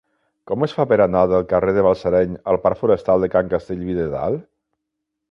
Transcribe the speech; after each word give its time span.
Com 0.51 0.63
es 0.67 0.71
fa 0.75 0.85
per 0.91 0.95
anar 1.03 1.19
del 1.33 1.43
carrer 1.51 1.75
de 1.75 1.83
Balsareny 1.87 2.33
al 2.53 2.59
parc 2.63 2.79
Forestal 2.79 3.25
de 3.25 3.29
Can 3.35 3.51
Castellví 3.53 3.97
de 3.99 4.07
Dalt? 4.15 4.49